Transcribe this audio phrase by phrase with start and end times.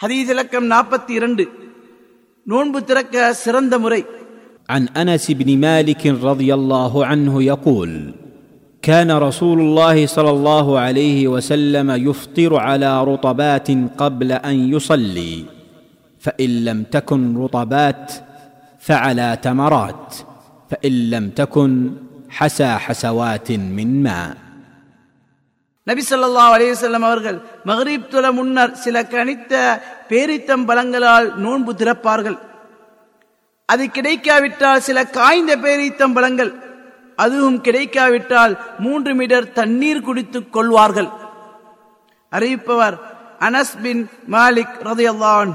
[0.00, 1.48] حديث لكم نابتي رند
[2.46, 4.04] نون بترك سرند مري
[4.68, 8.14] عن أنس بن مالك رضي الله عنه يقول
[8.82, 13.68] كان رسول الله صلى الله عليه وسلم يفطر على رطبات
[13.98, 15.44] قبل أن يصلي.
[16.18, 18.12] فإن لم تكن رطبات
[18.78, 20.14] فعلى تمرات.
[20.70, 21.90] فإن لم تكن
[22.28, 24.36] حسى حسوات من ماء.
[25.90, 26.72] நபி ஸல்லல்லாஹு அலைஹி
[27.10, 27.38] அவர்கள்
[27.68, 29.52] மகரீப் துல முன்னர் சில கணித்த
[30.10, 32.38] பேரித்தம் பழங்களால் நோன்பு திறப்பார்கள்.
[33.68, 36.52] அது கிடைக்காவிட்டால் சில காய்ந்த பேரித்தம் பழங்கள்
[37.24, 38.54] அதுவும் கிடைக்காவிட்டால்
[38.84, 41.10] மூன்று மீட்டர் தண்ணீர் குடித்துக் கொள்வார்கள்.
[42.32, 42.96] அறிவிப்பவர்
[43.46, 44.02] அனஸ் பின்
[44.34, 45.52] மாலிக் ரதையல்லான்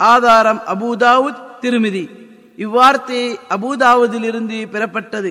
[0.00, 2.04] ஆதாரம் அபூதாவுத் திருமிதி.
[2.64, 3.22] இவ்வார்த்தை
[3.56, 5.30] அபூதாவுதிலிருந்து பெறப்பட்டது.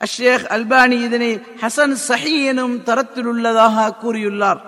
[0.00, 1.30] அஷேக் அல்பானி இதனை
[1.62, 4.60] ஹசன் சஹி எனும் தரத்தில் உள்ளதாக கூறியுள்ளார்.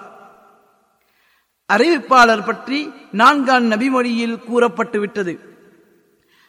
[1.71, 2.79] அறிவிப்பாளர் பற்றி
[3.21, 5.35] நான்காம் நபிமொழியில் கூறப்பட்டு விட்டது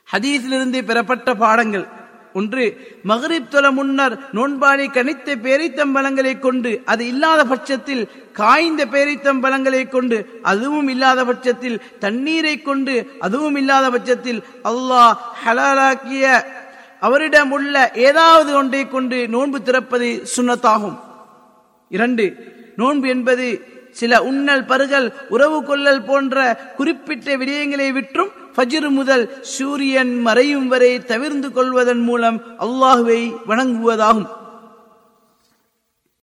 [0.08, 1.88] ஹதீஸிலிருந்து பெறப்பட்ட பாடங்கள்.
[2.40, 2.66] ஒன்று
[3.10, 8.04] மகரிப் தொல முன்னர் நோன்பாடி கணித்த பேரித்தம்பலங்களை கொண்டு அது இல்லாத பட்சத்தில்
[8.40, 10.18] காய்ந்த பேரித்தம்பலங்களை கொண்டு
[10.52, 12.96] அதுவும் இல்லாத பட்சத்தில் தண்ணீரை கொண்டு
[13.28, 16.26] அதுவும் இல்லாத பட்சத்தில் அல்லாஹ் ஹலாலாக்கிய
[17.00, 20.98] அவரிடம் உள்ள ஏதாவது ஒன்றை கொண்டு நோன்பு திறப்பது சுண்ணத்தாகும்.
[21.90, 22.26] இரண்டு
[22.76, 23.48] நோன்பு என்பது
[23.92, 31.52] சில உண்ணல் பருகல் உறவு கொள்ளல் போன்ற குறிப்பிட்ட விடயங்களை விற்றும் ஃபஜ்ர் முதல் சூரியன் மறையும் வரை தவிர்ந்து
[31.52, 34.30] கொள்வதன் மூலம் அல்லாஹுவை வணங்குவதாகும்.